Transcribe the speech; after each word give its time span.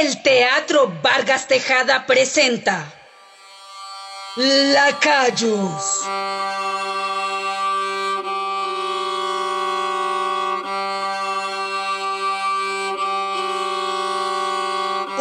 el 0.00 0.22
Teatro 0.22 0.90
Vargas 1.02 1.46
Tejada 1.48 2.06
presenta 2.06 2.94
Lacayos. 4.36 6.00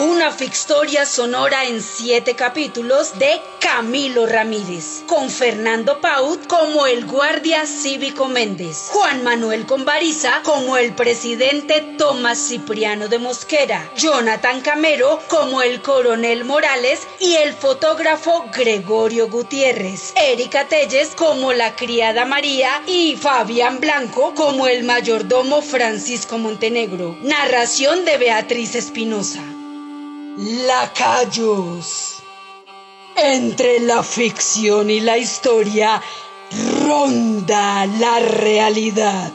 Una 0.01 0.31
fictoria 0.31 1.05
sonora 1.05 1.65
en 1.65 1.79
siete 1.79 2.35
capítulos 2.35 3.19
de 3.19 3.39
Camilo 3.59 4.25
Ramírez, 4.25 5.03
con 5.05 5.29
Fernando 5.29 6.01
Paut 6.01 6.47
como 6.47 6.87
el 6.87 7.05
guardia 7.05 7.67
cívico 7.67 8.27
Méndez, 8.27 8.87
Juan 8.89 9.23
Manuel 9.23 9.67
Convariza 9.67 10.41
como 10.43 10.77
el 10.77 10.95
presidente 10.95 11.81
Tomás 11.99 12.39
Cipriano 12.39 13.09
de 13.09 13.19
Mosquera, 13.19 13.91
Jonathan 13.95 14.61
Camero 14.61 15.19
como 15.27 15.61
el 15.61 15.83
coronel 15.83 16.45
Morales 16.45 17.07
y 17.19 17.35
el 17.35 17.53
fotógrafo 17.53 18.45
Gregorio 18.51 19.29
Gutiérrez, 19.29 20.13
Erika 20.15 20.67
Telles 20.67 21.09
como 21.15 21.53
la 21.53 21.75
criada 21.75 22.25
María 22.25 22.81
y 22.87 23.17
Fabián 23.17 23.79
Blanco 23.79 24.33
como 24.33 24.65
el 24.65 24.83
mayordomo 24.83 25.61
Francisco 25.61 26.39
Montenegro. 26.39 27.19
Narración 27.21 28.03
de 28.03 28.17
Beatriz 28.17 28.73
Espinosa. 28.73 29.43
Lacayos. 30.41 32.15
Entre 33.15 33.79
la 33.79 34.01
ficción 34.01 34.89
y 34.89 34.99
la 34.99 35.15
historia 35.19 36.01
ronda 36.83 37.85
la 37.85 38.19
realidad. 38.21 39.31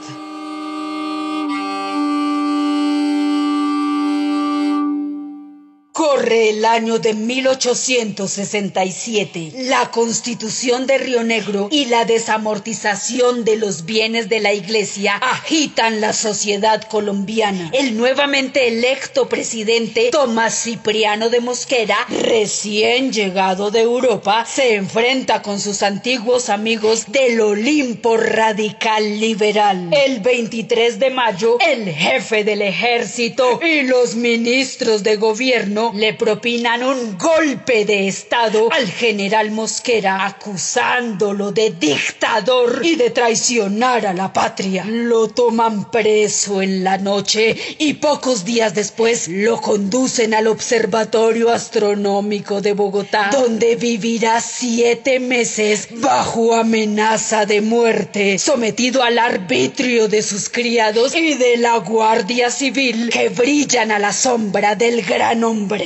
Corre 6.09 6.51
el 6.51 6.65
año 6.65 7.01
de 7.01 7.15
1867. 7.15 9.55
La 9.65 9.91
constitución 9.91 10.87
de 10.87 10.99
Río 10.99 11.25
Negro 11.25 11.67
y 11.73 11.87
la 11.87 12.05
desamortización 12.05 13.45
de 13.45 13.57
los 13.57 13.87
bienes 13.87 14.29
de 14.29 14.39
la 14.39 14.53
iglesia 14.53 15.17
agitan 15.17 16.01
la 16.01 16.13
sociedad 16.13 16.85
colombiana. 16.85 17.73
El 17.75 17.97
nuevamente 17.97 18.69
electo 18.69 19.29
presidente 19.29 20.11
Tomás 20.13 20.63
Cipriano 20.63 21.29
de 21.29 21.41
Mosquera, 21.41 21.97
recién 22.09 23.13
llegado 23.13 23.73
de 23.73 23.81
Europa, 23.81 24.47
se 24.47 24.77
enfrenta 24.77 25.43
con 25.43 25.59
sus 25.59 25.83
antiguos 25.83 26.51
amigos 26.51 27.07
del 27.09 27.41
Olimpo 27.41 28.17
radical 28.17 29.19
liberal. 29.19 29.91
El 29.91 30.21
23 30.21 31.01
de 31.01 31.11
mayo, 31.11 31.59
el 31.61 31.93
jefe 31.93 32.45
del 32.45 32.63
ejército 32.63 33.59
y 33.61 33.83
los 33.83 34.15
ministros 34.15 35.03
de 35.03 35.17
gobierno 35.17 35.96
le 35.99 36.15
propinan 36.15 36.83
un 36.83 37.17
golpe 37.17 37.85
de 37.85 38.09
Estado 38.09 38.69
al 38.73 38.87
general 38.87 39.51
Mosquera, 39.51 40.27
acusándolo 40.27 41.53
de 41.53 41.71
dictador 41.71 42.81
y 42.85 42.97
de 42.97 43.11
traicionar 43.11 44.07
a 44.07 44.13
la 44.13 44.33
patria. 44.33 44.85
Lo 44.87 45.29
toman 45.29 45.91
preso 45.91 46.61
en 46.61 46.85
la 46.85 46.99
noche 46.99 47.57
y 47.79 47.95
pocos 47.95 48.45
días 48.45 48.75
después 48.75 49.29
lo 49.29 49.61
conducen 49.61 50.35
al 50.35 50.47
Observatorio 50.49 51.51
Astronómico 51.51 52.61
de 52.61 52.73
Bogotá, 52.73 53.31
donde 53.33 53.77
vivirá 53.77 54.41
siete 54.41 55.21
meses 55.21 55.89
bajo 55.93 56.55
amenaza 56.55 57.47
de 57.47 57.61
muerte, 57.61 58.39
sometido 58.39 59.03
al 59.03 59.19
arbitrio 59.19 60.09
de 60.09 60.23
sus 60.23 60.49
criados 60.49 61.15
y 61.15 61.35
de 61.35 61.57
la 61.57 61.79
Guardia 61.79 62.51
Civil 62.51 63.11
que 63.11 63.29
brillan 63.29 63.91
a 63.91 63.99
la 63.99 64.13
sombra 64.13 64.75
del 64.75 65.03
gran 65.03 65.43
hombre 65.45 65.86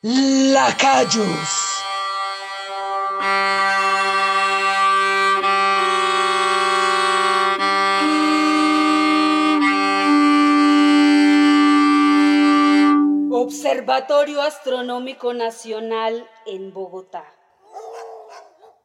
Lacayos. 0.00 1.24
Observatorio 13.32 14.40
Astronómico 14.42 15.34
Nacional 15.34 16.30
en 16.46 16.72
Bogotá. 16.72 17.24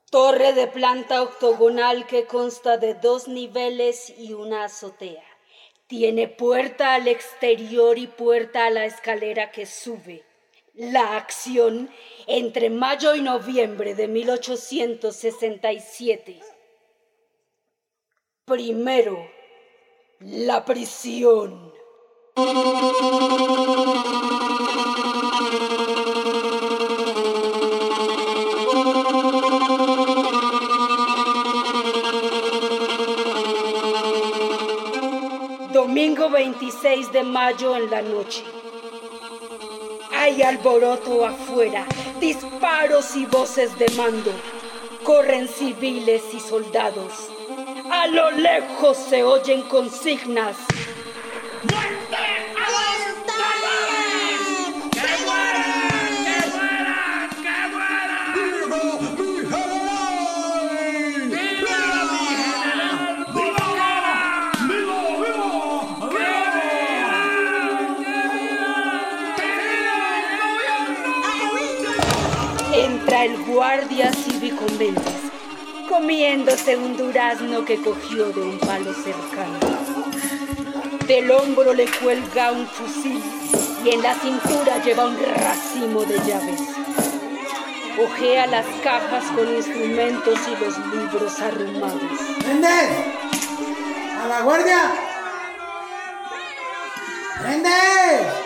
Torre 0.10 0.54
de 0.54 0.66
planta 0.66 1.22
octogonal 1.22 2.08
que 2.08 2.26
consta 2.26 2.78
de 2.78 2.96
dos 2.96 3.28
niveles 3.28 4.12
y 4.18 4.34
una 4.34 4.64
azotea. 4.64 5.22
Tiene 5.86 6.28
puerta 6.28 6.96
al 6.96 7.08
exterior 7.08 8.00
y 8.00 8.08
puerta 8.08 8.66
a 8.66 8.72
la 8.72 8.86
escalera 8.86 9.52
que 9.52 9.68
sube. 9.68 10.33
La 10.76 11.18
acción 11.18 11.92
entre 12.26 12.72
mayo 12.72 13.14
y 13.14 13.22
noviembre 13.22 13.94
de 13.94 14.08
1867. 14.08 16.40
Primero, 18.46 19.30
la 20.20 20.66
prisión. 20.66 21.72
Domingo 35.72 36.32
26 36.32 37.12
de 37.12 37.22
mayo 37.22 37.76
en 37.76 37.92
la 37.92 38.02
noche. 38.02 38.44
Hay 40.24 40.42
alboroto 40.42 41.26
afuera, 41.26 41.86
disparos 42.22 43.14
y 43.18 43.26
voces 43.26 43.78
de 43.78 43.90
mando. 43.98 44.32
Corren 45.04 45.50
civiles 45.50 46.24
y 46.34 46.40
soldados. 46.40 47.28
A 47.92 48.08
lo 48.08 48.32
lejos 48.32 48.96
se 48.96 49.22
oyen 49.22 49.64
consignas. 49.64 50.56
El 73.74 73.80
guardia 73.80 74.12
cívico 74.14 74.66
Méndez, 74.78 75.32
comiéndose 75.90 76.78
un 76.78 76.96
durazno 76.96 77.66
que 77.66 77.82
cogió 77.82 78.30
de 78.30 78.42
un 78.42 78.60
palo 78.60 78.94
cercano. 78.94 79.60
Del 81.08 81.32
hombro 81.32 81.74
le 81.74 81.86
cuelga 81.86 82.52
un 82.52 82.68
fusil 82.68 83.22
y 83.84 83.90
en 83.90 84.02
la 84.04 84.14
cintura 84.16 84.84
lleva 84.84 85.06
un 85.06 85.18
racimo 85.18 86.04
de 86.04 86.18
llaves. 86.20 86.62
Ojea 88.00 88.48
las 88.48 88.66
cajas 88.84 89.24
con 89.36 89.48
instrumentos 89.56 90.40
y 90.48 90.64
los 90.64 90.78
libros 90.94 91.40
arrumados. 91.40 92.20
¡Méndez! 92.46 92.90
¡A 94.24 94.28
la 94.28 94.42
guardia! 94.42 94.94
¡Méndez! 97.44 98.43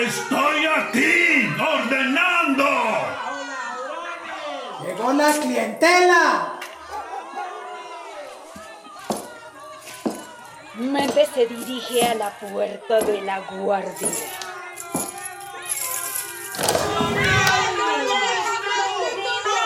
¡Estoy 0.00 0.66
aquí 0.66 1.54
ordenando! 1.60 2.64
¡Llegó 4.86 5.12
la 5.12 5.32
clientela! 5.32 6.58
Méndez 10.76 11.28
se 11.34 11.46
dirige 11.46 12.06
a 12.06 12.14
la 12.14 12.30
puerta 12.38 13.00
de 13.00 13.20
la 13.20 13.40
guardia. 13.40 14.08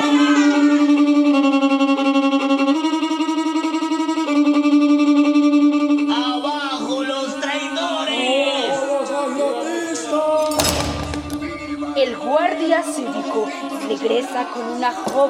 ¡Abajo 0.02 0.45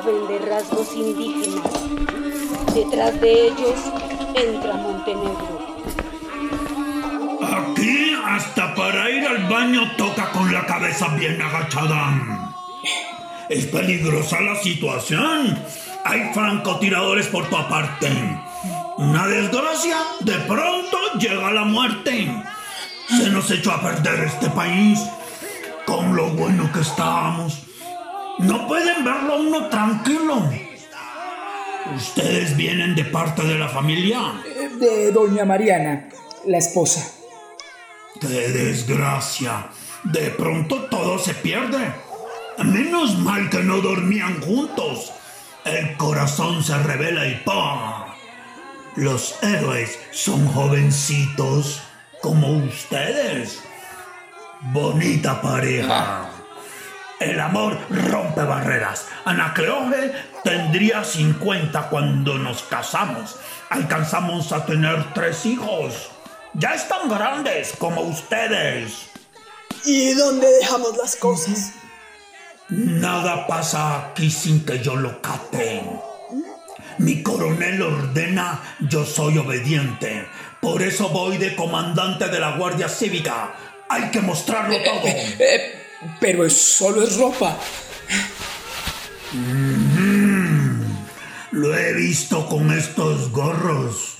joven 0.03 0.29
de 0.29 0.39
rasgos 0.47 0.95
indígenas. 0.95 1.71
Detrás 2.75 3.21
de 3.21 3.47
ellos 3.47 3.79
entra 4.35 4.75
Montenegro. 4.75 5.77
Aquí 7.43 8.15
hasta 8.25 8.75
para 8.75 9.11
ir 9.11 9.27
al 9.27 9.49
baño 9.49 9.83
toca 9.97 10.31
con 10.33 10.53
la 10.53 10.67
cabeza 10.67 11.09
bien 11.17 11.41
agachada. 11.41 12.53
Es 13.49 13.67
peligrosa 13.67 14.41
la 14.41 14.57
situación. 14.57 15.59
Hay 16.05 16.33
francotiradores 16.35 17.29
por 17.29 17.49
toda 17.49 17.69
parte. 17.69 18.11
Una 18.99 19.27
desgracia, 19.27 19.97
de 20.21 20.35
pronto 20.41 20.99
llega 21.19 21.53
la 21.53 21.65
muerte. 21.65 22.31
Se 23.09 23.31
nos 23.31 23.51
echó 23.51 23.73
a 23.73 23.81
perder 23.81 24.25
este 24.25 24.51
país 24.51 25.01
con 25.87 26.15
lo 26.17 26.29
bueno 26.31 26.71
que 26.73 26.81
estábamos. 26.81 27.66
No 28.39 28.69
pueden 28.69 29.05
verlo 29.05 29.35
a 29.35 29.37
uno 29.37 29.69
tranquilo. 29.69 30.51
¿Ustedes 31.95 32.57
vienen 32.57 32.95
de 32.95 33.05
parte 33.05 33.43
de 33.43 33.59
la 33.59 33.69
familia? 33.69 34.35
De 34.79 35.13
doña 35.13 35.45
Mariana, 35.45 36.09
la 36.45 36.59
esposa. 36.59 37.13
¡Qué 38.21 38.27
desgracia! 38.29 39.69
De 40.05 40.31
pronto 40.31 40.85
todo 40.85 41.19
se 41.19 41.35
pierde. 41.35 41.93
Menos 42.65 43.19
mal 43.19 43.49
que 43.51 43.63
no 43.63 43.81
dormían 43.81 44.41
juntos. 44.41 45.13
El 45.65 45.97
corazón 45.97 46.63
se 46.63 46.77
revela 46.79 47.27
y 47.27 47.37
¡pum! 47.45 48.07
Los 48.97 49.43
héroes 49.43 49.99
son 50.11 50.47
jovencitos 50.49 51.83
como 52.23 52.49
ustedes. 52.59 53.63
Bonita 54.73 55.41
pareja. 55.41 56.26
El 57.19 57.41
amor 57.41 57.79
rompe 57.91 58.43
barreras. 58.43 59.07
Anacleoge 59.25 60.13
tendría 60.45 61.03
50 61.03 61.89
cuando 61.89 62.37
nos 62.37 62.63
casamos. 62.63 63.37
Alcanzamos 63.71 64.53
a 64.53 64.67
tener 64.67 65.15
tres 65.15 65.47
hijos. 65.47 66.11
Ya 66.55 66.75
están 66.75 67.09
grandes 67.09 67.75
como 67.79 68.03
ustedes. 68.03 69.09
¿Y 69.85 70.13
dónde 70.13 70.47
dejamos 70.61 70.97
las 70.97 71.17
cosas? 71.17 71.73
Nada 72.69 73.47
pasa 73.47 74.09
aquí 74.09 74.31
sin 74.31 74.65
que 74.65 74.81
yo 74.81 74.97
lo 74.97 75.23
cate. 75.23 75.83
Mi 76.99 77.23
coronel 77.23 77.81
ordena, 77.81 78.61
yo 78.81 79.05
soy 79.05 79.39
obediente. 79.39 80.27
Por 80.61 80.83
eso 80.83 81.09
voy 81.11 81.39
de 81.39 81.55
comandante 81.55 82.29
de 82.29 82.41
la 82.41 82.57
Guardia 82.57 82.89
Cívica. 82.89 83.55
Hay 83.89 84.11
que 84.11 84.21
mostrarlo 84.21 84.77
todo. 84.83 85.03
Pero 86.21 86.49
solo 86.51 87.03
es 87.03 87.17
ropa. 87.17 87.57
Lo 91.53 91.77
he 91.77 91.93
visto 91.95 92.47
con 92.47 92.71
estos 92.71 93.31
gorros. 93.31 94.19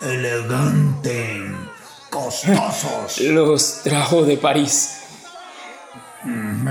Elegante. 0.00 1.42
Costosos. 2.10 3.20
Los 3.30 3.82
trajo 3.82 4.24
de 4.24 4.36
París. 4.36 4.94
Ni 6.24 6.64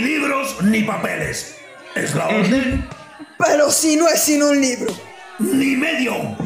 libros 0.00 0.62
ni 0.62 0.82
papeles. 0.82 1.56
¿Es 1.94 2.14
la 2.14 2.28
orden? 2.28 2.88
Pero 3.38 3.70
si 3.70 3.96
no 3.96 4.08
es 4.08 4.20
sino 4.20 4.50
un 4.50 4.60
libro. 4.60 4.92
Ni 5.38 5.76
medio. 5.76 6.14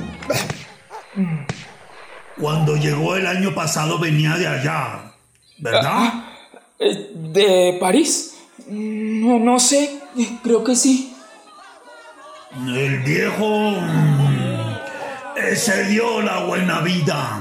Cuando 2.39 2.77
llegó 2.77 3.17
el 3.17 3.27
año 3.27 3.55
pasado 3.55 3.99
venía 3.99 4.37
de 4.37 4.47
allá, 4.47 5.08
¿verdad? 5.59 6.13
Eh, 6.79 7.11
¿De 7.15 7.77
París? 7.81 8.37
No, 8.69 9.39
no 9.39 9.59
sé. 9.59 10.01
Creo 10.43 10.65
que 10.65 10.75
sí. 10.75 11.15
El 12.67 13.01
viejo 13.01 13.47
mm, 13.47 14.77
se 15.55 15.85
dio 15.85 16.23
la 16.23 16.45
buena 16.45 16.81
vida. 16.81 17.41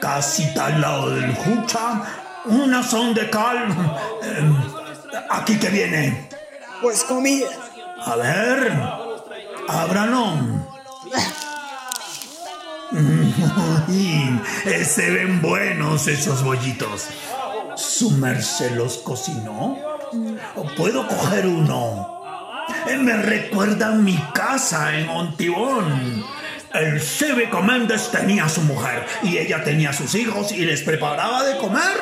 Casi 0.00 0.44
al 0.58 0.80
lado 0.80 1.10
del 1.10 1.34
Jucha, 1.34 2.02
una 2.46 2.82
son 2.82 3.12
de 3.12 3.28
cal. 3.28 3.68
eh, 4.22 4.52
aquí 5.28 5.58
que 5.58 5.68
viene. 5.68 6.28
Pues 6.80 7.04
comida. 7.04 7.48
A 8.06 8.16
ver, 8.16 8.72
ábralo. 9.68 10.32
Eh, 14.66 14.84
se 14.84 15.10
ven 15.10 15.40
buenos 15.40 16.06
esos 16.06 16.42
bollitos. 16.44 17.06
¿Su 17.76 18.10
merced 18.12 18.72
los 18.72 18.98
cocinó? 18.98 19.76
¿O 20.56 20.64
puedo 20.76 21.06
coger 21.06 21.46
uno? 21.46 22.20
Eh, 22.88 22.96
Me 22.96 23.16
recuerda 23.16 23.88
a 23.88 23.94
mi 23.94 24.16
casa 24.34 24.96
en 24.98 25.08
Ontibón. 25.08 26.24
El 26.74 27.00
cívico 27.00 27.62
Méndez 27.62 28.10
tenía 28.10 28.44
a 28.44 28.48
su 28.48 28.60
mujer 28.62 29.04
y 29.22 29.38
ella 29.38 29.64
tenía 29.64 29.90
a 29.90 29.92
sus 29.92 30.14
hijos 30.14 30.52
y 30.52 30.64
les 30.64 30.82
preparaba 30.82 31.42
de 31.44 31.56
comer. 31.58 31.98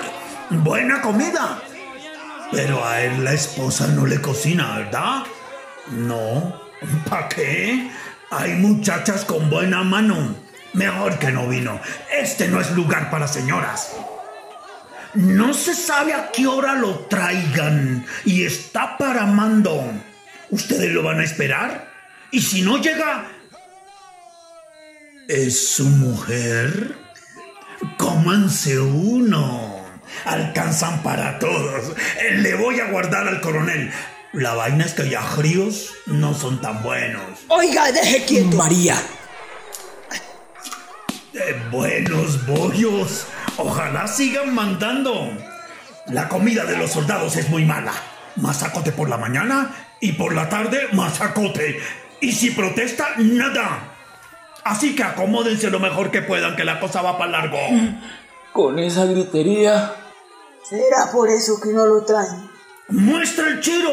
Buena 0.50 1.00
comida. 1.00 1.62
Pero 2.50 2.84
a 2.84 3.00
él 3.02 3.25
la 3.25 3.32
esposa 3.32 3.87
no 3.88 4.06
le 4.06 4.20
cocina, 4.20 4.78
¿verdad? 4.78 5.22
No. 5.90 6.60
¿Para 7.08 7.28
qué? 7.28 7.90
Hay 8.31 8.55
muchachas 8.55 9.25
con 9.25 9.49
buena 9.49 9.82
mano. 9.82 10.34
Mejor 10.75 11.19
que 11.19 11.31
no 11.31 11.49
vino. 11.49 11.81
Este 12.12 12.49
no 12.49 12.61
es 12.61 12.70
lugar 12.73 13.11
para 13.11 13.26
señoras. 13.29 13.93
No 15.15 15.55
se 15.55 15.75
sabe 15.75 16.12
a 16.12 16.31
qué 16.31 16.47
hora 16.47 16.75
lo 16.75 17.00
traigan 17.06 18.06
y 18.25 18.44
está 18.44 18.97
para 18.99 19.25
mando. 19.26 19.91
¿Ustedes 20.50 20.93
lo 20.93 21.03
van 21.03 21.20
a 21.20 21.25
esperar? 21.25 21.88
Y 22.31 22.41
si 22.43 22.62
no 22.62 22.79
llega... 22.79 23.26
¿Es 25.29 25.75
su 25.75 25.85
mujer? 25.85 26.97
Cómanse 27.97 28.79
uno. 28.79 29.85
Alcanzan 30.25 31.03
para 31.03 31.38
todos. 31.38 31.93
Le 32.32 32.55
voy 32.55 32.81
a 32.81 32.91
guardar 32.91 33.29
al 33.29 33.41
coronel. 33.41 33.91
La 34.32 34.55
vaina 34.55 34.85
es 34.85 34.93
que 34.94 35.09
ya 35.09 35.23
fríos 35.23 35.94
no 36.06 36.35
son 36.35 36.61
tan 36.61 36.82
buenos. 36.82 37.41
Oiga, 37.49 37.91
deje 37.93 38.25
quieto. 38.25 38.56
María. 38.56 38.94
Eh, 41.38 41.62
buenos 41.70 42.44
bollos. 42.46 43.26
Ojalá 43.58 44.08
sigan 44.08 44.55
mandando. 44.55 45.31
La 46.06 46.29
comida 46.29 46.64
de 46.64 46.76
los 46.76 46.90
soldados 46.90 47.37
es 47.37 47.49
muy 47.49 47.64
mala. 47.64 47.93
Masacote 48.37 48.90
por 48.90 49.08
la 49.08 49.19
mañana 49.19 49.70
y 50.00 50.12
por 50.12 50.35
la 50.35 50.49
tarde 50.49 50.88
masacote. 50.93 51.79
Y 52.20 52.32
si 52.32 52.50
protesta, 52.50 53.11
nada. 53.19 53.94
Así 54.64 54.96
que 54.96 55.05
acomódense 55.05 55.70
lo 55.70 55.79
mejor 55.79 56.11
que 56.11 56.23
puedan, 56.23 56.56
que 56.56 56.64
la 56.64 56.81
cosa 56.81 57.02
va 57.02 57.17
para 57.19 57.31
largo. 57.31 57.58
Con 58.52 58.81
esa 58.81 59.05
gritería. 59.05 59.94
¿Será 60.69 61.12
por 61.12 61.31
eso 61.31 61.61
que 61.62 61.70
no 61.70 61.87
lo 61.87 62.05
traen? 62.05 62.50
¡Muestra 62.88 63.49
el 63.49 63.61
chiro! 63.61 63.93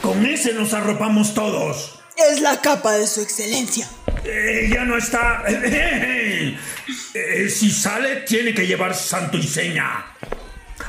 Con 0.00 0.24
ese 0.24 0.54
nos 0.54 0.72
arropamos 0.72 1.34
todos. 1.34 1.99
Es 2.28 2.40
la 2.40 2.60
capa 2.60 2.92
de 2.92 3.06
su 3.06 3.20
excelencia. 3.20 3.88
Ella 4.24 4.84
no 4.84 4.96
está. 4.96 5.42
Eh, 5.48 6.56
si 7.48 7.70
sale, 7.70 8.16
tiene 8.22 8.54
que 8.54 8.66
llevar 8.66 8.94
santo 8.94 9.38
y 9.38 9.42
seña. 9.42 10.06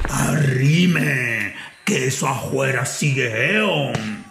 Arrime, 0.10 1.54
que 1.86 2.08
eso 2.08 2.28
afuera 2.28 2.86
sigue 2.86 3.56
eon. 3.56 4.26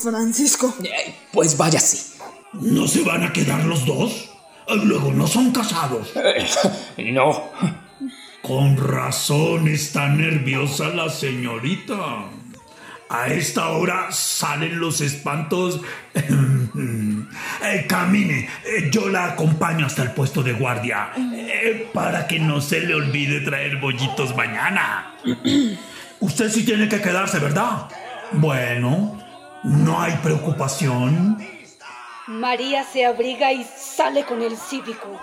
Francisco, 0.00 0.74
Eh, 0.82 1.14
Pues 1.32 1.56
váyase. 1.56 2.18
¿No 2.52 2.86
se 2.88 3.02
van 3.02 3.24
a 3.24 3.32
quedar 3.32 3.64
los 3.64 3.84
dos? 3.84 4.30
Luego 4.84 5.12
no 5.12 5.26
son 5.26 5.50
casados. 5.52 6.10
Eh, 6.16 6.46
No. 7.12 7.50
Con 8.42 8.76
razón 8.76 9.68
está 9.68 10.08
nerviosa 10.08 10.88
la 10.88 11.10
señorita. 11.10 12.24
A 13.10 13.28
esta 13.28 13.68
hora 13.70 14.12
salen 14.12 14.78
los 14.80 15.00
espantos. 15.00 15.80
Eh, 17.60 17.86
camine, 17.88 18.48
eh, 18.64 18.88
yo 18.90 19.08
la 19.08 19.26
acompaño 19.26 19.84
hasta 19.86 20.02
el 20.02 20.12
puesto 20.12 20.42
de 20.42 20.52
guardia. 20.52 21.10
eh, 21.16 21.90
para 21.92 22.26
que 22.26 22.38
no 22.38 22.60
se 22.60 22.80
le 22.80 22.94
olvide 22.94 23.40
traer 23.40 23.76
bollitos 23.78 24.34
mañana. 24.36 25.14
Usted 26.20 26.50
sí 26.50 26.64
tiene 26.64 26.88
que 26.88 27.00
quedarse, 27.00 27.38
¿verdad? 27.40 27.88
Bueno, 28.32 29.18
no 29.64 30.00
hay 30.00 30.12
preocupación. 30.22 31.38
María 32.28 32.84
se 32.84 33.04
abriga 33.06 33.52
y 33.52 33.64
sale 33.64 34.24
con 34.24 34.40
el 34.40 34.56
cívico. 34.56 35.18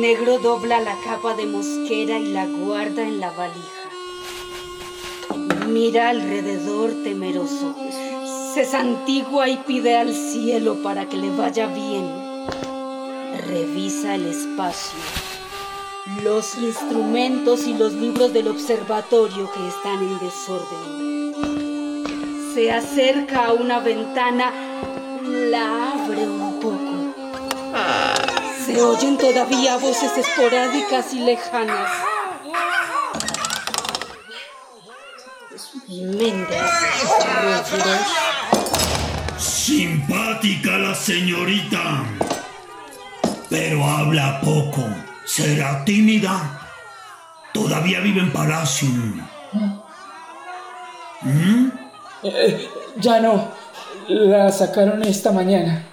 Montenegro 0.00 0.38
dobla 0.38 0.80
la 0.80 0.96
capa 1.04 1.34
de 1.34 1.44
mosquera 1.44 2.18
y 2.18 2.28
la 2.32 2.46
guarda 2.46 3.02
en 3.02 3.20
la 3.20 3.30
valija. 3.32 3.90
Mira 5.68 6.08
alrededor 6.08 6.90
temeroso. 7.04 7.74
Se 8.54 8.64
santigua 8.64 9.50
y 9.50 9.58
pide 9.58 9.98
al 9.98 10.14
cielo 10.14 10.76
para 10.82 11.06
que 11.06 11.18
le 11.18 11.28
vaya 11.36 11.66
bien. 11.66 12.10
Revisa 13.46 14.14
el 14.14 14.24
espacio. 14.24 14.98
los 16.24 16.56
instrumentos 16.56 17.66
y 17.66 17.74
los 17.74 17.92
libros 17.92 18.32
del 18.32 18.48
observatorio 18.48 19.50
que 19.52 19.68
están 19.68 20.02
en 20.02 20.18
desorden. 20.18 21.34
Se 22.54 22.72
acerca 22.72 23.48
a 23.48 23.52
una 23.52 23.80
ventana, 23.80 24.50
la 25.50 25.92
abre. 25.92 26.39
Se 28.72 28.80
oyen 28.80 29.18
todavía 29.18 29.76
voces 29.78 30.16
esporádicas 30.16 31.12
y 31.12 31.18
lejanas. 31.24 31.90
Méndez, 35.88 36.46
Reyes. 37.72 38.06
Simpática 39.38 40.78
la 40.78 40.94
señorita, 40.94 42.04
pero 43.48 43.84
habla 43.84 44.40
poco. 44.40 44.88
¿Será 45.24 45.84
tímida? 45.84 46.68
Todavía 47.52 47.98
vive 47.98 48.20
en 48.20 48.32
Palacio. 48.32 48.88
¿Mm? 51.22 51.70
Eh, 52.22 52.68
ya 52.98 53.18
no. 53.18 53.48
La 54.06 54.52
sacaron 54.52 55.02
esta 55.02 55.32
mañana. 55.32 55.86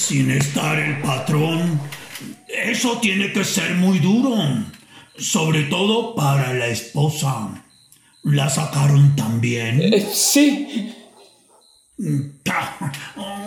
Mm, 0.00 0.12
Sin 0.12 0.30
estar 0.30 0.78
el 0.78 1.00
patrón. 1.02 1.80
Eso 2.48 2.98
tiene 2.98 3.32
que 3.32 3.44
ser 3.44 3.74
muy 3.74 3.98
duro. 3.98 4.34
Sobre 5.18 5.64
todo 5.64 6.14
para 6.14 6.54
la 6.54 6.68
esposa. 6.68 7.64
La 8.24 8.48
sacaron 8.48 9.14
también. 9.14 9.80
Eh, 9.82 10.06
sí. 10.12 10.94
Ta, 12.42 12.92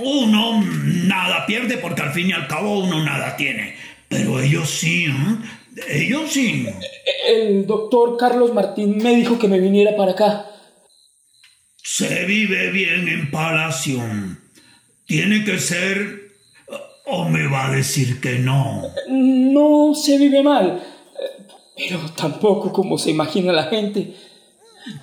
Uno 0.02 0.64
nada 0.64 1.46
pierde 1.48 1.78
porque 1.78 2.04
al 2.04 2.14
fin 2.14 2.30
y 2.30 2.34
al 2.34 2.48
cabo 2.48 2.80
uno 2.80 3.04
nada 3.04 3.36
tiene. 3.36 3.76
Pero 4.08 4.40
ellos 4.40 4.70
sí, 4.70 5.06
¿eh? 5.06 5.38
Ellos 5.90 6.32
sí. 6.32 6.68
El 7.28 7.66
doctor 7.66 8.16
Carlos 8.18 8.54
Martín 8.54 8.98
me 8.98 9.16
dijo 9.16 9.40
que 9.40 9.48
me 9.48 9.60
viniera 9.60 9.96
para 9.98 10.12
acá. 10.12 10.46
Se 11.84 12.26
vive 12.26 12.70
bien 12.70 13.08
en 13.08 13.32
Palacio. 13.32 14.04
Tiene 15.08 15.44
que 15.44 15.58
ser... 15.60 16.23
¿O 17.06 17.28
me 17.28 17.48
va 17.48 17.68
a 17.68 17.72
decir 17.72 18.22
que 18.22 18.40
no? 18.40 18.82
No 19.10 19.94
se 19.94 20.18
vive 20.18 20.42
mal. 20.42 20.82
Pero 21.76 22.00
tampoco 22.12 22.72
como 22.72 22.98
se 22.98 23.12
imagina 23.12 23.52
la 23.52 23.66
gente. 23.66 24.16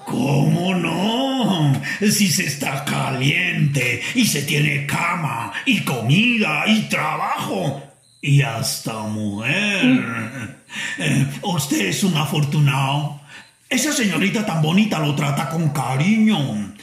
¿Cómo 0.07 0.75
no? 0.75 1.73
Si 2.01 2.29
se 2.29 2.47
está 2.47 2.85
caliente 2.85 4.01
y 4.15 4.25
se 4.27 4.43
tiene 4.43 4.87
cama 4.87 5.53
y 5.67 5.81
comida 5.81 6.65
y 6.67 6.83
trabajo 6.89 7.83
y 8.21 8.43
hasta 8.43 9.01
mujer. 9.01 10.57
Eh, 10.99 11.27
usted 11.43 11.87
es 11.87 12.05
un 12.05 12.17
afortunado. 12.17 13.21
Esa 13.69 13.93
señorita 13.93 14.45
tan 14.45 14.63
bonita 14.63 14.99
lo 14.99 15.15
trata 15.15 15.49
con 15.49 15.71
cariño. 15.71 16.75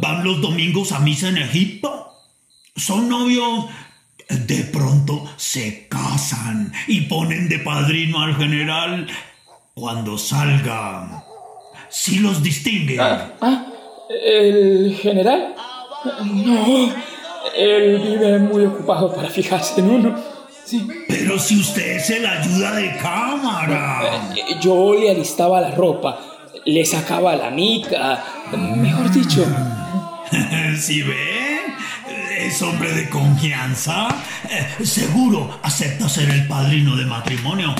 Van 0.00 0.24
los 0.24 0.40
domingos 0.40 0.92
a 0.92 1.00
misa 1.00 1.28
en 1.28 1.38
Egipto. 1.38 2.12
Son 2.76 3.08
novios. 3.08 3.66
De 4.28 4.64
pronto 4.64 5.24
se 5.36 5.88
casan 5.88 6.72
y 6.86 7.02
ponen 7.02 7.48
de 7.48 7.58
padrino 7.60 8.20
al 8.20 8.36
general 8.36 9.06
cuando 9.74 10.18
salga. 10.18 11.24
Sí 11.88 12.18
los 12.18 12.42
distingue. 12.42 13.00
Ah, 13.00 13.66
¿el 14.10 14.94
general? 15.00 15.54
No, 16.24 16.92
él 17.56 17.98
vive 18.00 18.38
muy 18.38 18.66
ocupado 18.66 19.14
para 19.14 19.28
fijarse 19.28 19.80
en 19.80 19.90
uno. 19.90 20.14
Sí. 20.64 20.86
Pero 21.08 21.38
si 21.38 21.58
usted 21.58 21.96
es 21.96 22.10
el 22.10 22.26
ayuda 22.26 22.74
de 22.74 22.96
cámara. 22.98 24.30
Eh, 24.36 24.56
Yo 24.60 24.94
le 24.94 25.10
alistaba 25.10 25.60
la 25.62 25.70
ropa, 25.70 26.20
le 26.66 26.84
sacaba 26.84 27.34
la 27.34 27.50
mica, 27.50 28.22
mejor 28.76 29.10
dicho. 29.10 29.46
¿Sí 30.78 31.02
ve? 31.02 31.37
Es 32.46 32.62
hombre 32.62 32.92
de 32.92 33.08
confianza. 33.08 34.08
Eh, 34.48 34.84
Seguro 34.84 35.58
acepta 35.62 36.08
ser 36.08 36.30
el 36.30 36.46
padrino 36.46 36.96
de 36.96 37.04
matrimonio. 37.06 37.74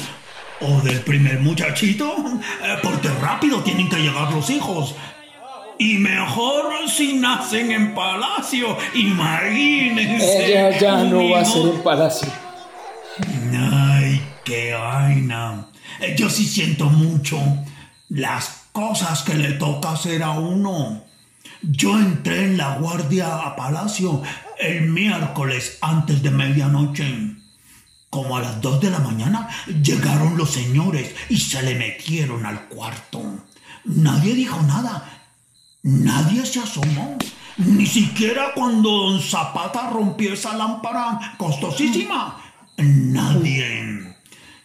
O 0.61 0.81
del 0.81 1.01
primer 1.01 1.39
muchachito. 1.41 2.13
eh, 2.65 2.77
Porque 2.83 3.09
rápido 3.09 3.63
tienen 3.63 3.89
que 3.89 3.97
llegar 3.99 4.33
los 4.33 4.51
hijos. 4.51 4.95
Y 5.79 5.99
mejor 5.99 6.65
si 6.89 7.15
nacen 7.15 7.71
en 7.71 7.95
palacio. 7.95 8.77
Imagínense. 8.95 10.47
Ella 10.47 10.79
ya 10.79 11.05
no 11.05 11.31
va 11.31 11.41
a 11.41 11.45
ser 11.45 11.63
en 11.69 11.83
palacio. 11.83 12.29
Ay, 13.71 14.21
qué 14.45 14.75
vaina. 14.75 15.67
Eh, 16.01 16.15
Yo 16.19 16.29
sí 16.29 16.45
siento 16.47 16.87
mucho 16.87 17.39
las 18.09 18.65
cosas 18.73 19.23
que 19.23 19.35
le 19.35 19.53
toca 19.53 19.93
hacer 19.93 20.23
a 20.23 20.31
uno. 20.31 21.05
Yo 21.63 21.99
entré 21.99 22.45
en 22.45 22.57
la 22.57 22.79
guardia 22.79 23.37
a 23.37 23.57
Palacio 23.57 24.23
el 24.59 24.89
miércoles 24.91 25.79
antes 25.81 26.23
de 26.23 26.31
medianoche. 26.31 27.37
Como 28.11 28.37
a 28.37 28.41
las 28.41 28.61
dos 28.61 28.81
de 28.81 28.91
la 28.91 29.01
mañana 29.01 29.49
llegaron 29.83 30.39
los 30.39 30.51
señores 30.51 31.15
y 31.29 31.39
se 31.39 31.63
le 31.63 31.75
metieron 31.75 32.47
al 32.47 32.69
cuarto. 32.69 33.23
Nadie 33.85 34.35
dijo 34.35 34.61
nada. 34.63 35.27
Nadie 35.83 36.47
se 36.47 36.61
asomó. 36.61 37.19
Ni 37.59 37.87
siquiera 37.87 38.53
cuando 38.55 38.91
don 38.91 39.21
Zapata 39.21 39.91
rompió 39.91 40.35
esa 40.35 40.57
lámpara 40.57 41.35
costosísima. 41.37 42.41
Nadie. 42.77 44.15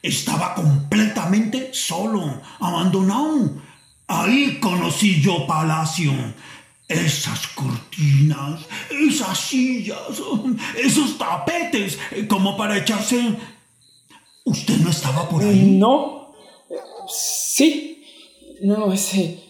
Estaba 0.01 0.53
completamente 0.53 1.69
solo, 1.73 2.41
abandonado. 2.59 3.62
Ahí 4.07 4.59
conocí 4.59 5.21
yo 5.21 5.47
Palacio. 5.47 6.13
Esas 6.87 7.47
cortinas, 7.47 8.61
esas 8.91 9.37
sillas, 9.37 9.97
esos 10.77 11.17
tapetes, 11.17 11.97
como 12.27 12.55
para 12.57 12.77
echarse... 12.77 13.35
¿Usted 14.45 14.77
no 14.79 14.89
estaba 14.89 15.27
por 15.29 15.41
ahí? 15.41 15.77
No. 15.79 16.33
Sí. 17.07 18.03
No, 18.61 18.91
ese. 18.91 19.41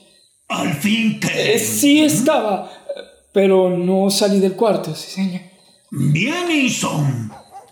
Al 0.48 0.74
fin 0.76 1.20
que... 1.20 1.56
eh, 1.56 1.60
Sí 1.60 2.04
estaba, 2.04 2.70
eh, 2.96 3.02
pero 3.34 3.70
no 3.76 4.12
salí 4.12 4.40
del 4.40 4.54
cuarto, 4.54 4.94
sí, 4.94 5.10
señor. 5.12 5.42
Bien 5.90 6.50
hizo. 6.52 6.92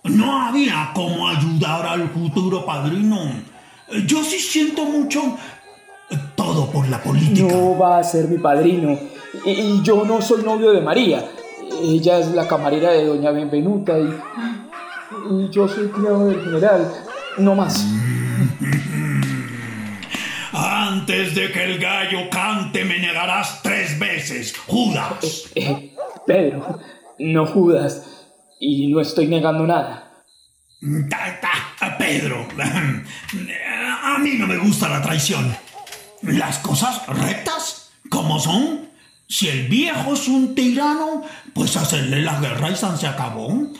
No 0.03 0.47
había 0.47 0.91
cómo 0.95 1.27
ayudar 1.27 1.85
al 1.85 2.09
futuro 2.09 2.65
padrino. 2.65 3.19
Yo 4.07 4.23
sí 4.23 4.39
siento 4.39 4.85
mucho 4.85 5.37
todo 6.35 6.71
por 6.71 6.87
la 6.89 7.01
política. 7.03 7.53
No 7.53 7.77
va 7.77 7.99
a 7.99 8.03
ser 8.03 8.27
mi 8.27 8.39
padrino. 8.39 8.97
Y, 9.45 9.49
y 9.51 9.81
yo 9.83 10.03
no 10.05 10.21
soy 10.21 10.43
novio 10.43 10.71
de 10.71 10.81
María. 10.81 11.29
Ella 11.81 12.19
es 12.19 12.31
la 12.33 12.47
camarera 12.47 12.91
de 12.91 13.05
doña 13.05 13.31
Benvenuta 13.31 13.97
y, 13.97 14.13
y 15.31 15.49
yo 15.49 15.67
soy 15.67 15.87
criado 15.89 16.27
del 16.27 16.43
general. 16.43 16.91
No 17.37 17.55
más. 17.55 17.85
Antes 20.53 21.33
de 21.33 21.51
que 21.51 21.63
el 21.63 21.79
gallo 21.79 22.29
cante 22.29 22.83
me 22.83 22.99
negarás 22.99 23.61
tres 23.63 23.97
veces, 23.97 24.53
Judas. 24.67 25.49
Eh, 25.55 25.95
Pedro, 26.27 26.79
no 27.19 27.45
Judas. 27.47 28.27
Y 28.59 28.87
no 28.87 28.99
estoy 28.99 29.27
negando 29.27 29.65
nada. 29.65 30.23
Ta, 31.09 31.39
ta, 31.39 31.97
Pedro, 31.97 32.47
a 34.03 34.17
mí 34.19 34.33
no 34.37 34.45
me 34.45 34.57
gusta 34.57 34.89
la 34.89 35.01
traición. 35.01 35.55
Las 36.21 36.59
cosas 36.59 37.07
rectas, 37.07 37.91
como 38.09 38.39
son. 38.39 38.90
Si 39.31 39.47
el 39.47 39.69
viejo 39.69 40.13
es 40.13 40.27
un 40.27 40.53
tirano, 40.53 41.23
pues 41.53 41.77
hacerle 41.77 42.21
la 42.21 42.41
guerra 42.41 42.69
y 42.69 42.75
San 42.75 42.97
se 42.97 43.07
acabó. 43.07 43.71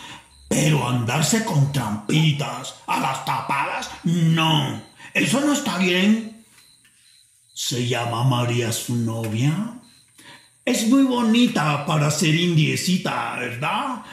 Pero 0.48 0.88
andarse 0.88 1.44
con 1.44 1.74
trampitas, 1.74 2.76
a 2.88 3.02
las 3.02 3.26
tapadas, 3.26 3.90
no. 4.06 4.82
Eso 5.14 5.42
no 5.42 5.52
está 5.52 5.78
bien. 5.78 6.46
Se 7.54 7.86
llama 7.86 8.24
María 8.24 8.72
su 8.72 8.96
novia. 8.96 9.74
Es 10.64 10.88
muy 10.88 11.04
bonita 11.04 11.86
para 11.86 12.10
ser 12.12 12.34
indiecita, 12.34 13.36
¿verdad? 13.38 14.04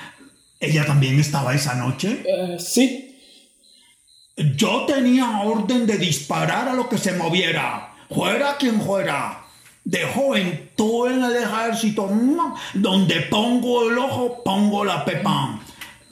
¿Ella 0.58 0.84
también 0.84 1.20
estaba 1.20 1.54
esa 1.54 1.76
noche? 1.76 2.24
Eh, 2.26 2.56
sí. 2.58 3.16
Yo 4.56 4.86
tenía 4.86 5.42
orden 5.42 5.86
de 5.86 5.98
disparar 5.98 6.68
a 6.68 6.74
lo 6.74 6.88
que 6.88 6.98
se 6.98 7.12
moviera, 7.12 7.94
fuera 8.08 8.56
quien 8.56 8.82
fuera. 8.82 9.44
De 9.88 10.04
joven, 10.04 10.70
tú 10.76 11.06
en 11.06 11.24
el 11.24 11.34
ejército, 11.34 12.10
donde 12.74 13.20
pongo 13.22 13.88
el 13.88 13.96
ojo, 13.96 14.42
pongo 14.44 14.84
la 14.84 15.02
pepa. 15.02 15.60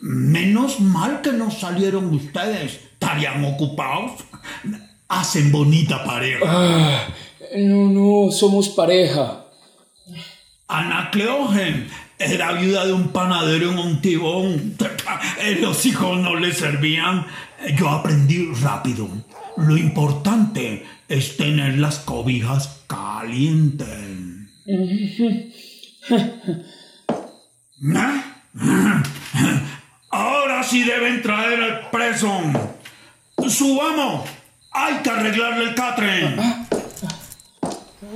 Menos 0.00 0.80
mal 0.80 1.21
que 1.21 1.35
no 1.35 1.50
salieron 1.50 2.06
ustedes, 2.06 2.80
estarían 2.95 3.45
ocupados. 3.45 4.12
Hacen 5.09 5.52
bonita 5.52 6.02
pareja. 6.04 6.40
Ah, 6.47 7.06
no, 7.54 7.90
no, 7.90 8.33
somos 8.33 8.71
pareja. 8.71 9.45
Anacleogen, 10.68 11.90
Era 12.18 12.52
viuda 12.52 12.87
de 12.87 12.95
un 12.95 13.09
panadero 13.09 13.73
en 13.73 13.78
un 13.78 14.00
tibón. 14.00 14.78
Los 15.61 15.85
hijos 15.85 16.18
no 16.18 16.35
le 16.37 16.54
servían. 16.54 17.26
Yo 17.76 17.90
aprendí 17.90 18.50
rápido. 18.62 19.06
Lo 19.59 19.76
importante 19.76 20.87
es 21.08 21.36
tener 21.36 21.78
las 21.78 21.98
cobijas 22.00 22.82
calientes. 22.86 23.88
Ahora 30.10 30.62
sí 30.64 30.82
deben 30.84 31.22
traer 31.22 31.62
al 31.62 31.90
preso. 31.90 32.30
Subamos. 33.48 34.28
Hay 34.72 34.96
que 35.02 35.10
arreglarle 35.10 35.70
el 35.70 35.75
catre. 35.75 36.36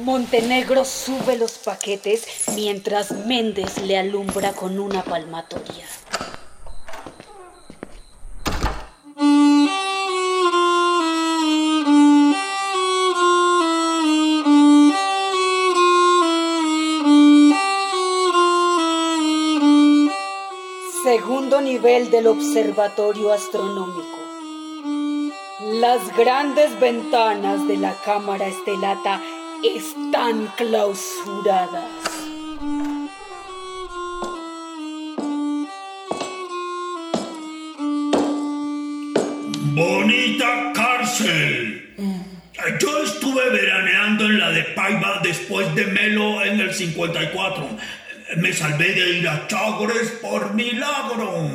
Montenegro 0.05 0.85
sube 0.85 1.37
los 1.37 1.59
paquetes 1.59 2.27
mientras 2.55 3.11
Méndez 3.27 3.83
le 3.83 3.99
alumbra 3.99 4.53
con 4.53 4.79
una 4.81 5.03
palmatoria. 5.03 5.85
Nivel 21.71 22.11
del 22.11 22.27
observatorio 22.27 23.33
astronómico. 23.33 24.19
Las 25.75 26.01
grandes 26.17 26.69
ventanas 26.81 27.69
de 27.69 27.77
la 27.77 27.95
cámara 28.05 28.49
estelata 28.49 29.23
están 29.63 30.49
clausuradas. 30.57 31.85
Bonita 39.77 40.73
cárcel. 40.75 41.95
Yo 42.81 43.03
estuve 43.05 43.51
veraneando 43.51 44.25
en 44.25 44.41
la 44.41 44.51
de 44.51 44.63
Paiva 44.75 45.21
después 45.23 45.73
de 45.77 45.87
Melo 45.87 46.43
en 46.43 46.59
el 46.59 46.75
54. 46.75 47.69
Me 48.37 48.53
salvé 48.53 48.93
de 48.93 49.19
ir 49.19 49.29
a 49.29 49.47
Chagres 49.49 50.11
por 50.23 50.55
milagro. 50.55 51.51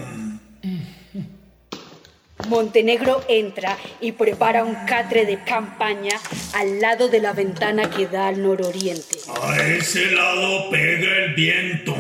Montenegro 2.50 3.24
entra 3.28 3.78
y 4.02 4.12
prepara 4.12 4.64
un 4.64 4.76
catre 4.86 5.26
de 5.26 5.42
campaña 5.44 6.20
al 6.54 6.80
lado 6.80 7.08
de 7.08 7.22
la 7.22 7.34
ventana 7.34 7.90
que 7.90 8.08
da 8.08 8.28
al 8.28 8.42
nororiente. 8.42 9.18
A 9.42 9.58
ese 9.62 10.12
lado 10.12 10.70
pega 10.70 11.26
el 11.26 11.34
viento. 11.34 11.96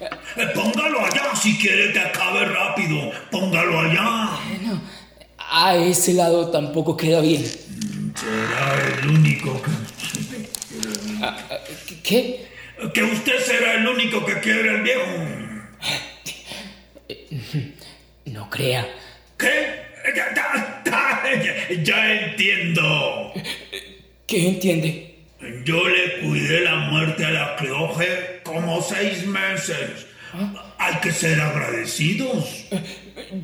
Eh, 0.00 0.46
Póngalo 0.54 1.00
allá 1.00 1.34
si 1.34 1.58
quiere 1.58 1.92
que 1.92 1.98
acabe 1.98 2.44
rápido. 2.46 3.10
Póngalo 3.30 3.80
allá. 3.80 4.38
A 5.38 5.76
ese 5.76 6.14
lado 6.14 6.50
tampoco 6.50 6.96
queda 6.96 7.20
bien. 7.20 7.44
Será 7.44 9.00
el 9.02 9.08
único 9.10 9.60
que... 9.60 9.70
Ah, 11.22 11.36
ah, 11.50 11.58
¿Qué? 12.02 12.51
Que 12.90 13.02
usted 13.02 13.38
será 13.40 13.74
el 13.74 13.86
único 13.86 14.24
que 14.24 14.40
quiere 14.40 14.70
el 14.70 14.82
viejo. 14.82 15.02
No 18.26 18.50
crea. 18.50 18.88
¿Qué? 19.38 19.82
Ya, 20.16 20.34
ya, 20.34 20.82
ya, 20.84 21.82
ya 21.82 22.12
entiendo. 22.12 23.32
¿Qué 24.26 24.48
entiende? 24.48 25.18
Yo 25.64 25.88
le 25.88 26.20
cuidé 26.20 26.60
la 26.60 26.76
muerte 26.76 27.24
a 27.24 27.30
la 27.30 27.56
Cleoge 27.56 28.40
como 28.44 28.80
seis 28.82 29.26
meses. 29.26 30.06
Hay 30.78 30.94
que 30.96 31.12
ser 31.12 31.40
agradecidos. 31.40 32.66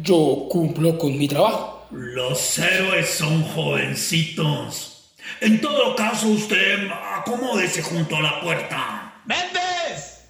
Yo 0.03 0.47
cumplo 0.51 0.99
con 0.99 1.19
mi 1.19 1.29
trabajo. 1.29 1.87
Los 1.91 2.59
héroes 2.59 3.09
son 3.09 3.43
jovencitos. 3.43 5.13
En 5.41 5.61
todo 5.61 5.95
caso, 5.95 6.29
usted 6.29 6.89
acomódese 7.17 7.83
junto 7.83 8.17
a 8.17 8.23
la 8.23 8.41
puerta. 8.41 8.98
¡Méndez! 9.29 10.27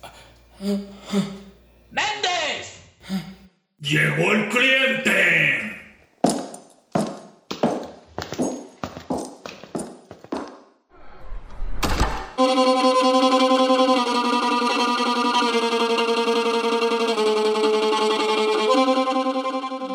¡Méndez! 1.92 2.80
Llegó 3.78 4.32
el 4.32 4.48
cliente. 4.48 5.14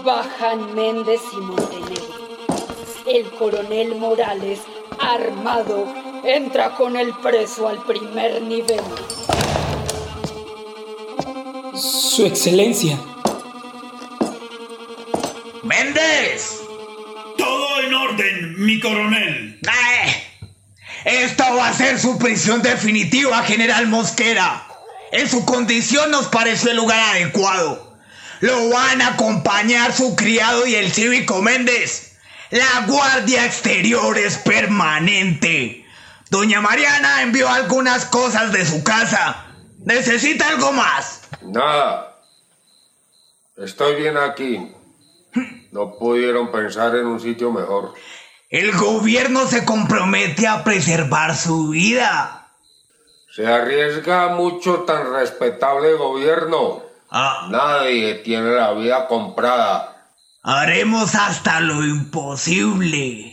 Bajan 0.05 0.75
Méndez 0.75 1.21
y 1.33 1.35
Montenegro. 1.35 2.03
El 3.05 3.29
coronel 3.31 3.95
Morales, 3.95 4.61
armado, 4.97 6.12
entra 6.23 6.75
con 6.75 6.95
el 6.95 7.13
preso 7.15 7.67
al 7.67 7.83
primer 7.83 8.41
nivel. 8.41 8.81
Su 11.75 12.25
excelencia. 12.25 12.97
¡Méndez! 15.63 16.61
Todo 17.37 17.81
en 17.81 17.93
orden, 17.93 18.65
mi 18.65 18.79
coronel. 18.79 19.59
¡Eh! 19.63 20.23
Esta 21.05 21.53
va 21.53 21.69
a 21.69 21.73
ser 21.73 21.99
su 21.99 22.17
prisión 22.17 22.61
definitiva, 22.61 23.43
general 23.43 23.87
Mosquera. 23.87 24.67
En 25.11 25.29
su 25.29 25.45
condición 25.45 26.11
nos 26.11 26.27
pareció 26.27 26.71
el 26.71 26.77
lugar 26.77 26.99
adecuado. 27.15 27.97
Lo 28.39 28.69
van 28.69 29.01
a 29.01 29.07
acompañar 29.09 29.93
su 29.93 30.15
criado 30.15 30.65
y 30.65 30.75
el 30.75 30.91
cívico 30.91 31.41
Méndez. 31.41 32.17
La 32.51 32.85
guardia 32.87 33.45
exterior 33.45 34.17
es 34.17 34.37
permanente. 34.37 35.82
Doña 36.33 36.61
Mariana 36.61 37.21
envió 37.21 37.47
algunas 37.47 38.05
cosas 38.05 38.51
de 38.51 38.65
su 38.65 38.83
casa. 38.83 39.45
¿Necesita 39.85 40.47
algo 40.49 40.71
más? 40.71 41.21
Nada. 41.43 42.15
Estoy 43.55 44.01
bien 44.01 44.17
aquí. 44.17 44.73
No 45.71 45.95
pudieron 45.95 46.51
pensar 46.51 46.95
en 46.95 47.05
un 47.05 47.19
sitio 47.19 47.51
mejor. 47.51 47.93
El 48.49 48.71
gobierno 48.71 49.45
se 49.45 49.63
compromete 49.63 50.47
a 50.47 50.63
preservar 50.63 51.35
su 51.35 51.67
vida. 51.69 52.47
Se 53.31 53.45
arriesga 53.45 54.29
mucho 54.29 54.85
tan 54.87 55.13
respetable 55.13 55.93
gobierno. 55.93 56.81
Ah, 57.11 57.45
Nadie 57.51 58.15
tiene 58.15 58.49
la 58.55 58.73
vida 58.73 59.07
comprada. 59.07 60.09
haremos 60.41 61.13
hasta 61.13 61.59
lo 61.59 61.85
imposible. 61.85 63.32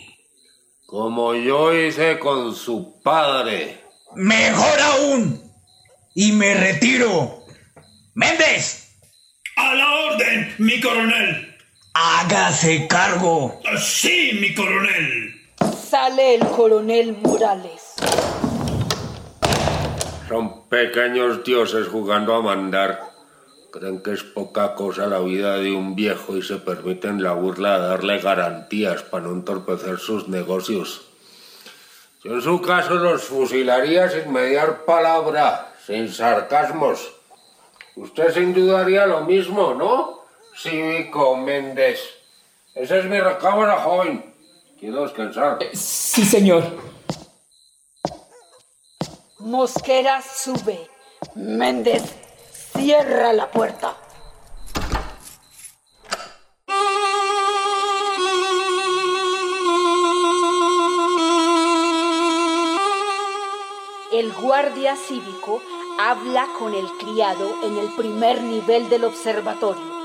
Como 0.91 1.35
yo 1.37 1.73
hice 1.73 2.19
con 2.19 2.53
su 2.53 3.01
padre. 3.01 3.79
Mejor 4.17 4.81
aún. 4.81 5.41
Y 6.17 6.33
me 6.33 6.53
retiro. 6.55 7.45
Méndez, 8.15 8.97
A 9.57 9.73
la 9.77 9.89
orden, 10.07 10.53
mi 10.59 10.81
coronel. 10.81 11.57
hágase 11.95 12.89
cargo. 12.89 13.61
Sí, 13.79 14.33
mi 14.41 14.53
coronel. 14.53 15.33
Sale 15.89 16.35
el 16.35 16.41
coronel 16.49 17.17
Morales. 17.23 17.95
Son 20.29 20.69
pequeños 20.69 21.45
dioses 21.45 21.87
jugando 21.87 22.35
a 22.35 22.43
mandar. 22.43 23.01
Creen 23.71 24.03
que 24.03 24.13
es 24.13 24.25
poca 24.25 24.75
cosa 24.75 25.07
la 25.07 25.21
vida 25.21 25.57
de 25.57 25.71
un 25.71 25.95
viejo 25.95 26.37
y 26.37 26.43
se 26.43 26.57
permiten 26.57 27.23
la 27.23 27.35
burla 27.35 27.79
de 27.79 27.89
darle 27.89 28.19
garantías 28.19 29.03
para 29.05 29.25
no 29.25 29.33
entorpecer 29.33 29.99
sus 29.99 30.27
negocios. 30.27 31.03
Yo 32.25 32.35
en 32.35 32.43
su 32.43 32.61
caso 32.61 32.95
los 32.95 33.23
fusilaría 33.23 34.09
sin 34.09 34.33
mediar 34.33 34.85
palabra, 34.85 35.73
sin 35.87 36.13
sarcasmos. 36.13 37.13
Usted 37.95 38.35
sin 38.35 38.53
duda 38.53 38.81
haría 38.81 39.07
lo 39.07 39.21
mismo, 39.21 39.75
¿no? 39.75 40.25
Cívico 40.57 41.37
Méndez. 41.37 42.01
Esa 42.75 42.99
es 42.99 43.05
mi 43.05 43.21
recámara, 43.21 43.81
joven. 43.83 44.35
Quiero 44.81 45.03
descansar. 45.03 45.59
Sí, 45.73 46.25
señor. 46.25 46.65
Mosquera 49.39 50.21
sube. 50.23 50.89
Méndez 51.37 52.20
cierra 52.81 53.33
la 53.35 53.51
puerta. 53.51 53.95
El 64.13 64.33
guardia 64.33 64.97
cívico 64.97 65.63
habla 65.99 66.47
con 66.59 66.75
el 66.75 66.87
criado 66.99 67.55
en 67.65 67.77
el 67.77 67.89
primer 67.95 68.43
nivel 68.43 68.89
del 68.89 69.05
observatorio. 69.05 70.01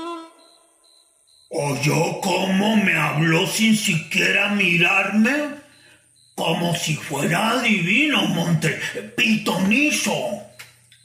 ¿Oyó 1.48 2.20
cómo 2.20 2.76
me 2.76 2.94
habló 2.94 3.46
sin 3.46 3.74
siquiera 3.74 4.50
mirarme? 4.50 5.62
Como 6.34 6.74
si 6.74 6.94
fuera 6.94 7.52
adivino, 7.52 8.26
Monte 8.26 8.78
Pitonizo. 9.16 10.12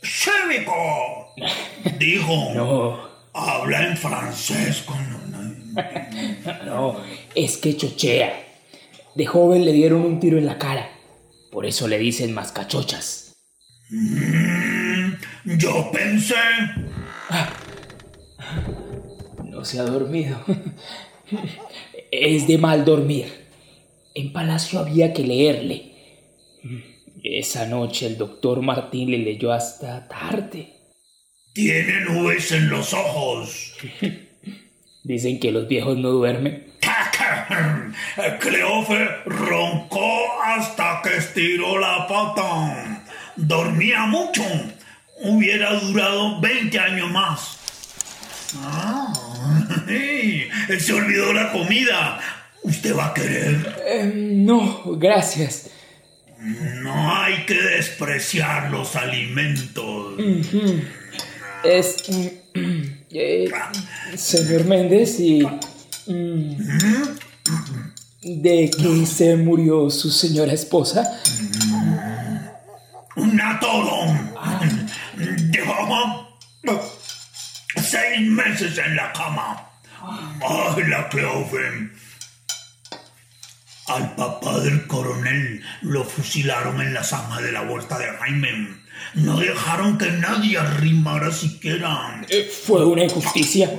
Cívico. 0.04 1.21
Digo, 2.00 2.54
No, 2.54 3.00
habla 3.34 3.88
en 3.88 3.98
francés 3.98 4.84
con... 4.84 5.22
no, 6.66 6.98
es 7.36 7.58
que 7.58 7.78
chochea. 7.78 8.34
De 9.16 9.26
joven 9.26 9.66
le 9.66 9.74
dieron 9.74 10.02
un 10.02 10.20
tiro 10.20 10.38
en 10.38 10.46
la 10.46 10.58
cara. 10.58 10.90
Por 11.52 11.66
eso 11.66 11.88
le 11.88 11.98
dicen 11.98 12.34
mascachochas. 12.34 13.36
Mm, 13.90 15.14
yo 15.58 15.92
pensé... 15.92 16.36
No 19.44 19.66
se 19.66 19.80
ha 19.80 19.84
dormido. 19.84 20.38
Es 22.12 22.48
de 22.48 22.58
mal 22.58 22.84
dormir. 22.84 23.50
En 24.14 24.34
palacio 24.34 24.80
había 24.80 25.14
que 25.14 25.24
leerle. 25.24 25.92
Esa 27.24 27.66
noche 27.68 28.08
el 28.08 28.18
doctor 28.18 28.62
Martín 28.62 29.12
le 29.12 29.20
leyó 29.20 29.52
hasta 29.52 30.08
tarde. 30.08 30.81
Tiene 31.54 32.02
nubes 32.02 32.52
en 32.52 32.70
los 32.70 32.94
ojos. 32.94 33.74
Dicen 35.04 35.40
que 35.40 35.52
los 35.52 35.68
viejos 35.68 35.98
no 35.98 36.10
duermen. 36.10 36.72
Cleofe 38.40 39.08
roncó 39.26 40.42
hasta 40.44 41.02
que 41.04 41.18
estiró 41.18 41.78
la 41.78 42.08
pata. 42.08 43.04
Dormía 43.36 44.06
mucho. 44.06 44.44
Hubiera 45.24 45.74
durado 45.80 46.40
20 46.42 46.80
años 46.80 47.12
más. 47.12 47.58
Ah, 48.58 49.14
se 50.80 50.94
olvidó 50.94 51.34
la 51.34 51.52
comida. 51.52 52.20
¿Usted 52.64 52.96
va 52.96 53.08
a 53.08 53.14
querer? 53.14 53.84
Eh, 53.86 54.12
no, 54.16 54.84
gracias. 54.98 55.70
No 56.40 57.16
hay 57.16 57.46
que 57.46 57.56
despreciar 57.56 58.72
los 58.72 58.96
alimentos. 58.96 60.16
Es... 61.64 62.04
eh, 63.12 63.52
señor 64.16 64.66
Méndez 64.66 65.20
y... 65.20 65.44
mm, 66.08 66.58
¿De 68.24 68.70
qué 68.70 69.06
se 69.06 69.36
murió 69.36 69.90
su 69.90 70.12
señora 70.12 70.54
esposa? 70.54 71.04
Una 73.16 73.60
torón. 73.60 74.32
Llevaba 75.52 76.30
seis 77.84 78.22
meses 78.30 78.78
en 78.78 78.96
la 78.96 79.12
cama. 79.12 79.70
Ay, 80.48 80.84
la 80.88 81.10
Cleofe. 81.10 81.90
Al 83.88 84.16
papá 84.16 84.60
del 84.60 84.86
coronel 84.88 85.64
lo 85.82 86.04
fusilaron 86.04 86.80
en 86.80 86.94
la 86.94 87.04
zanja 87.04 87.42
de 87.42 87.52
la 87.52 87.62
vuelta 87.64 87.98
de 87.98 88.06
Jaime. 88.06 88.81
No 89.16 89.38
dejaron 89.40 89.98
que 89.98 90.10
nadie 90.12 90.58
arrimara 90.58 91.32
siquiera. 91.32 92.22
Eh, 92.30 92.50
Fue 92.66 92.86
una 92.86 93.04
injusticia. 93.04 93.70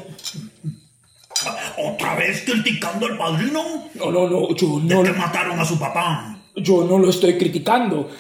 ¿Otra 1.79 2.15
vez 2.17 2.43
criticando 2.45 3.07
al 3.07 3.17
padrino? 3.17 3.89
No, 3.95 4.11
no, 4.13 4.29
no, 4.29 4.55
yo 4.55 4.79
¿De 4.81 4.95
no, 4.95 5.03
que 5.03 5.13
mataron 5.13 5.59
a 5.59 5.65
su 5.65 5.79
papá? 5.79 6.39
yo 6.57 6.85
no 6.85 6.99
lo 6.99 7.09
estoy 7.11 7.39
criticando. 7.39 8.11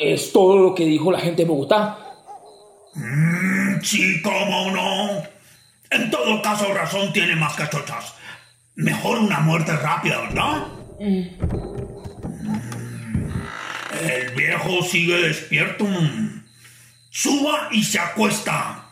Es 0.00 0.32
todo 0.32 0.58
lo 0.58 0.74
que 0.74 0.84
dijo 0.86 1.12
la 1.12 1.20
gente 1.20 1.42
de 1.42 1.48
Bogotá. 1.48 1.98
Mm, 2.94 3.80
sí, 3.82 4.22
cómo 4.22 4.70
no. 4.70 5.22
En 5.90 6.10
todo 6.10 6.40
caso, 6.42 6.72
razón 6.72 7.12
tiene 7.12 7.36
más 7.36 7.54
cachochas. 7.54 8.14
Mejor 8.76 9.18
una 9.18 9.40
muerte 9.40 9.76
rápida, 9.76 10.20
¿verdad? 10.22 10.66
Mm. 10.98 11.22
El 14.08 14.34
viejo 14.34 14.82
sigue 14.82 15.18
despierto. 15.18 15.86
Suba 17.16 17.68
y 17.70 17.84
se 17.84 18.00
acuesta. 18.00 18.86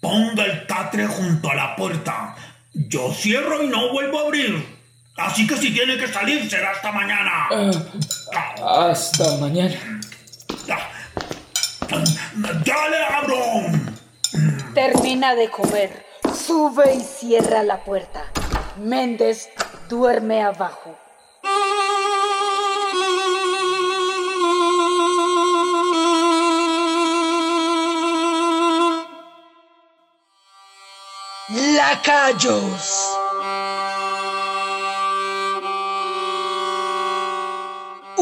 Ponga 0.00 0.44
el 0.44 0.66
catre 0.66 1.06
junto 1.06 1.48
a 1.48 1.54
la 1.54 1.76
puerta. 1.76 2.34
Yo 2.74 3.14
cierro 3.14 3.62
y 3.62 3.68
no 3.68 3.92
vuelvo 3.92 4.18
a 4.18 4.22
abrir. 4.22 4.66
Así 5.16 5.46
que 5.46 5.56
si 5.56 5.70
tiene 5.70 5.96
que 5.96 6.08
salir, 6.08 6.50
será 6.50 6.72
hasta 6.72 6.90
mañana. 6.90 7.48
Ah, 8.34 8.88
hasta 8.90 9.36
mañana. 9.36 10.00
¡Dale, 12.34 12.96
cabrón! 13.08 13.98
Termina 14.74 15.36
de 15.36 15.48
comer, 15.48 16.06
sube 16.34 16.92
y 16.96 17.00
cierra 17.00 17.62
la 17.62 17.84
puerta. 17.84 18.24
Méndez 18.78 19.48
duerme 19.88 20.42
abajo. 20.42 20.98
Lacayos. 31.50 33.17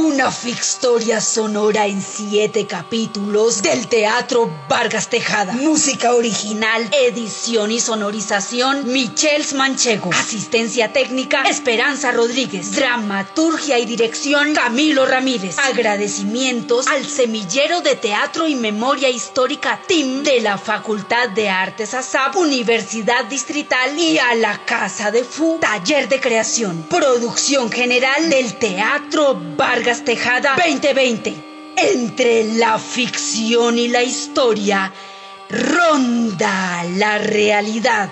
Una 0.06 0.30
fictoria 0.30 1.20
sonora 1.20 1.88
en 1.88 2.00
siete 2.00 2.64
capítulos 2.64 3.60
del 3.60 3.88
Teatro 3.88 4.48
Vargas 4.68 5.10
Tejada. 5.10 5.52
Música 5.54 6.14
original, 6.14 6.88
edición 6.92 7.72
y 7.72 7.80
sonorización, 7.80 8.86
Michels 8.92 9.52
Manchego. 9.54 10.10
Asistencia 10.14 10.92
técnica, 10.92 11.42
Esperanza 11.42 12.12
Rodríguez. 12.12 12.76
Dramaturgia 12.76 13.80
y 13.80 13.84
dirección, 13.84 14.54
Camilo 14.54 15.06
Ramírez. 15.06 15.58
Agradecimientos 15.58 16.86
al 16.86 17.04
Semillero 17.04 17.80
de 17.80 17.96
Teatro 17.96 18.46
y 18.46 18.54
Memoria 18.54 19.10
Histórica 19.10 19.80
TIM 19.88 20.22
de 20.22 20.40
la 20.40 20.56
Facultad 20.56 21.30
de 21.30 21.48
Artes 21.48 21.94
ASAP, 21.94 22.36
Universidad 22.36 23.24
Distrital 23.24 23.98
y 23.98 24.18
a 24.18 24.36
la 24.36 24.64
Casa 24.64 25.10
de 25.10 25.24
Fu, 25.24 25.58
Taller 25.60 26.08
de 26.08 26.20
Creación. 26.20 26.86
Producción 26.88 27.72
general 27.72 28.30
del 28.30 28.54
Teatro 28.54 29.36
Vargas 29.56 29.95
Tejada 30.04 30.56
2020. 30.56 31.34
Entre 31.76 32.44
la 32.54 32.78
ficción 32.78 33.78
y 33.78 33.88
la 33.88 34.02
historia, 34.02 34.92
ronda 35.48 36.84
la 36.84 37.18
realidad. 37.18 38.10